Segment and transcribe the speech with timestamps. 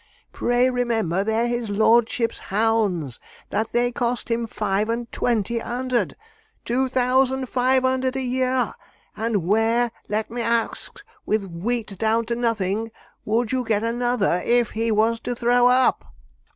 [0.31, 3.19] Pray remember they're his lordship's hounds!
[3.51, 6.15] that they cost him five and twenty under'd
[6.65, 8.73] two thousand five under'd a year!
[9.15, 10.89] And where, let me ax,
[11.27, 12.91] with wheat down to nothing,
[13.25, 16.03] would you get another, if he was to throw up?'